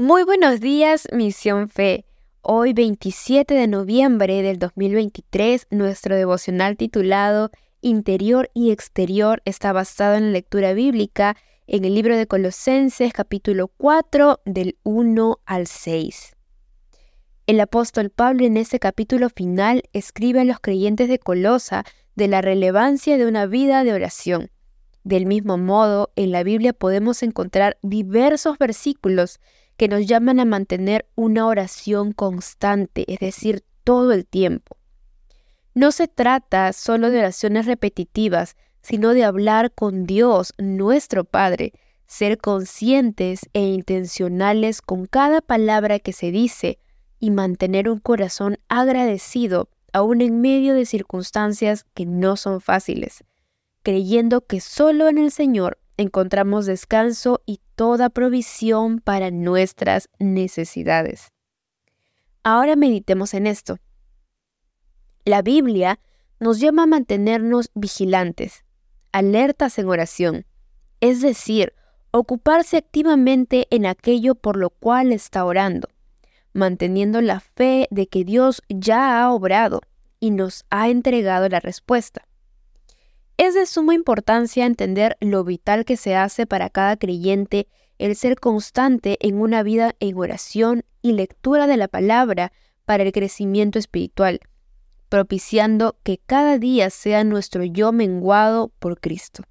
Muy 0.00 0.22
buenos 0.22 0.60
días, 0.60 1.08
Misión 1.10 1.68
Fe. 1.68 2.04
Hoy 2.40 2.72
27 2.72 3.52
de 3.52 3.66
noviembre 3.66 4.42
del 4.42 4.60
2023, 4.60 5.66
nuestro 5.70 6.14
devocional 6.14 6.76
titulado 6.76 7.50
Interior 7.80 8.48
y 8.54 8.70
Exterior 8.70 9.42
está 9.44 9.72
basado 9.72 10.14
en 10.14 10.26
la 10.26 10.30
lectura 10.30 10.72
bíblica 10.72 11.36
en 11.66 11.84
el 11.84 11.96
libro 11.96 12.16
de 12.16 12.28
Colosenses 12.28 13.12
capítulo 13.12 13.66
4 13.76 14.40
del 14.44 14.78
1 14.84 15.40
al 15.44 15.66
6. 15.66 16.36
El 17.48 17.58
apóstol 17.58 18.10
Pablo 18.10 18.44
en 18.44 18.56
este 18.56 18.78
capítulo 18.78 19.28
final 19.30 19.82
escribe 19.92 20.42
a 20.42 20.44
los 20.44 20.60
creyentes 20.60 21.08
de 21.08 21.18
Colosa 21.18 21.84
de 22.14 22.28
la 22.28 22.40
relevancia 22.40 23.18
de 23.18 23.26
una 23.26 23.46
vida 23.46 23.82
de 23.82 23.94
oración. 23.94 24.52
Del 25.02 25.26
mismo 25.26 25.58
modo, 25.58 26.12
en 26.14 26.30
la 26.30 26.44
Biblia 26.44 26.72
podemos 26.72 27.24
encontrar 27.24 27.78
diversos 27.82 28.58
versículos 28.58 29.40
que 29.78 29.88
nos 29.88 30.06
llaman 30.06 30.40
a 30.40 30.44
mantener 30.44 31.06
una 31.14 31.46
oración 31.46 32.12
constante, 32.12 33.04
es 33.06 33.20
decir, 33.20 33.64
todo 33.84 34.12
el 34.12 34.26
tiempo. 34.26 34.76
No 35.72 35.92
se 35.92 36.08
trata 36.08 36.72
solo 36.72 37.10
de 37.10 37.20
oraciones 37.20 37.64
repetitivas, 37.64 38.56
sino 38.82 39.14
de 39.14 39.22
hablar 39.22 39.72
con 39.72 40.04
Dios, 40.04 40.52
nuestro 40.58 41.24
Padre, 41.24 41.72
ser 42.06 42.38
conscientes 42.38 43.48
e 43.52 43.60
intencionales 43.60 44.82
con 44.82 45.06
cada 45.06 45.40
palabra 45.40 46.00
que 46.00 46.12
se 46.12 46.32
dice 46.32 46.80
y 47.20 47.30
mantener 47.30 47.88
un 47.88 48.00
corazón 48.00 48.58
agradecido 48.68 49.68
aún 49.92 50.22
en 50.22 50.40
medio 50.40 50.74
de 50.74 50.86
circunstancias 50.86 51.84
que 51.94 52.04
no 52.04 52.36
son 52.36 52.60
fáciles, 52.60 53.22
creyendo 53.84 54.44
que 54.44 54.60
solo 54.60 55.08
en 55.08 55.18
el 55.18 55.30
Señor 55.30 55.78
encontramos 55.98 56.64
descanso 56.64 57.42
y 57.44 57.60
toda 57.74 58.08
provisión 58.08 59.00
para 59.00 59.30
nuestras 59.30 60.08
necesidades. 60.18 61.28
Ahora 62.42 62.76
meditemos 62.76 63.34
en 63.34 63.46
esto. 63.46 63.78
La 65.24 65.42
Biblia 65.42 66.00
nos 66.40 66.60
llama 66.60 66.84
a 66.84 66.86
mantenernos 66.86 67.70
vigilantes, 67.74 68.64
alertas 69.12 69.78
en 69.78 69.88
oración, 69.88 70.46
es 71.00 71.20
decir, 71.20 71.74
ocuparse 72.12 72.76
activamente 72.76 73.66
en 73.70 73.84
aquello 73.84 74.36
por 74.36 74.56
lo 74.56 74.70
cual 74.70 75.12
está 75.12 75.44
orando, 75.44 75.88
manteniendo 76.52 77.20
la 77.20 77.40
fe 77.40 77.88
de 77.90 78.06
que 78.06 78.24
Dios 78.24 78.62
ya 78.68 79.20
ha 79.20 79.32
obrado 79.32 79.80
y 80.20 80.30
nos 80.30 80.64
ha 80.70 80.88
entregado 80.88 81.48
la 81.48 81.60
respuesta. 81.60 82.27
Es 83.38 83.54
de 83.54 83.66
suma 83.66 83.94
importancia 83.94 84.66
entender 84.66 85.16
lo 85.20 85.44
vital 85.44 85.84
que 85.84 85.96
se 85.96 86.16
hace 86.16 86.44
para 86.44 86.70
cada 86.70 86.96
creyente 86.96 87.68
el 87.98 88.16
ser 88.16 88.40
constante 88.40 89.16
en 89.20 89.40
una 89.40 89.62
vida 89.62 89.94
en 90.00 90.16
oración 90.16 90.84
y 91.02 91.12
lectura 91.12 91.68
de 91.68 91.76
la 91.76 91.86
palabra 91.86 92.52
para 92.84 93.04
el 93.04 93.12
crecimiento 93.12 93.78
espiritual, 93.78 94.40
propiciando 95.08 95.96
que 96.02 96.18
cada 96.18 96.58
día 96.58 96.90
sea 96.90 97.22
nuestro 97.22 97.62
yo 97.62 97.92
menguado 97.92 98.72
por 98.80 99.00
Cristo. 99.00 99.44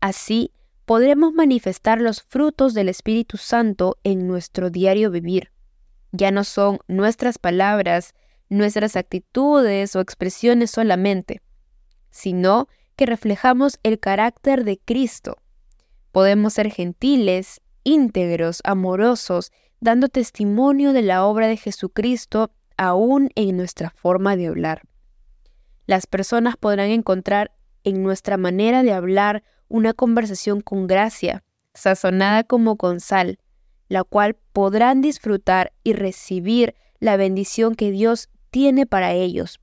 Así 0.00 0.52
podremos 0.84 1.32
manifestar 1.32 2.02
los 2.02 2.22
frutos 2.22 2.74
del 2.74 2.90
Espíritu 2.90 3.38
Santo 3.38 3.96
en 4.04 4.28
nuestro 4.28 4.68
diario 4.68 5.10
vivir. 5.10 5.50
Ya 6.12 6.30
no 6.30 6.44
son 6.44 6.80
nuestras 6.88 7.38
palabras, 7.38 8.14
nuestras 8.50 8.96
actitudes 8.96 9.96
o 9.96 10.00
expresiones 10.00 10.70
solamente, 10.70 11.40
sino 12.16 12.66
que 12.96 13.04
reflejamos 13.04 13.78
el 13.82 14.00
carácter 14.00 14.64
de 14.64 14.78
Cristo. 14.78 15.36
Podemos 16.12 16.54
ser 16.54 16.70
gentiles, 16.70 17.60
íntegros, 17.84 18.62
amorosos, 18.64 19.52
dando 19.80 20.08
testimonio 20.08 20.94
de 20.94 21.02
la 21.02 21.26
obra 21.26 21.46
de 21.46 21.58
Jesucristo 21.58 22.50
aún 22.78 23.28
en 23.34 23.58
nuestra 23.58 23.90
forma 23.90 24.34
de 24.34 24.46
hablar. 24.46 24.82
Las 25.86 26.06
personas 26.06 26.56
podrán 26.56 26.88
encontrar 26.88 27.52
en 27.84 28.02
nuestra 28.02 28.38
manera 28.38 28.82
de 28.82 28.94
hablar 28.94 29.44
una 29.68 29.92
conversación 29.92 30.62
con 30.62 30.86
gracia, 30.86 31.44
sazonada 31.74 32.44
como 32.44 32.76
con 32.76 33.00
sal, 33.00 33.38
la 33.88 34.04
cual 34.04 34.36
podrán 34.54 35.02
disfrutar 35.02 35.74
y 35.84 35.92
recibir 35.92 36.74
la 36.98 37.18
bendición 37.18 37.74
que 37.74 37.90
Dios 37.90 38.30
tiene 38.50 38.86
para 38.86 39.12
ellos, 39.12 39.60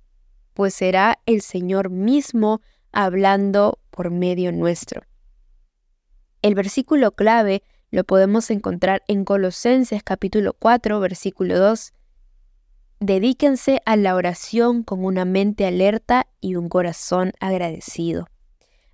pues 0.54 0.74
será 0.74 1.20
el 1.26 1.42
Señor 1.42 1.90
mismo 1.90 2.62
hablando 2.92 3.80
por 3.90 4.12
medio 4.12 4.52
nuestro. 4.52 5.04
El 6.42 6.56
versículo 6.56 7.12
clave 7.12 7.64
lo 7.90 8.04
podemos 8.04 8.50
encontrar 8.50 9.04
en 9.08 9.24
Colosenses 9.24 10.04
capítulo 10.04 10.54
4, 10.54 11.00
versículo 11.00 11.60
2. 11.60 11.94
Dedíquense 13.00 13.82
a 13.86 13.96
la 13.96 14.16
oración 14.16 14.84
con 14.84 15.06
una 15.06 15.26
mente 15.26 15.66
alerta 15.66 16.28
y 16.42 16.56
un 16.56 16.70
corazón 16.70 17.34
agradecido. 17.40 18.28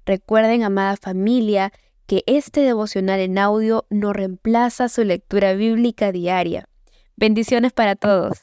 Recuerden, 0.05 0.63
amada 0.63 0.97
familia, 0.97 1.71
que 2.07 2.23
este 2.25 2.61
devocional 2.61 3.19
en 3.19 3.37
audio 3.37 3.85
no 3.89 4.13
reemplaza 4.13 4.89
su 4.89 5.03
lectura 5.03 5.53
bíblica 5.53 6.11
diaria. 6.11 6.67
Bendiciones 7.15 7.71
para 7.71 7.95
todos. 7.95 8.39